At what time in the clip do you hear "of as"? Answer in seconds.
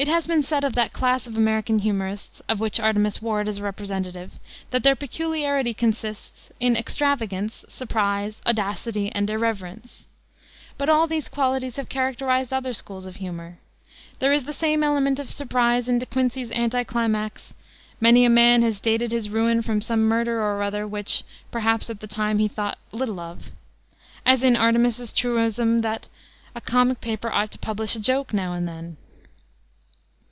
23.18-24.44